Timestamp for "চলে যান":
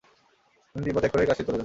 1.47-1.59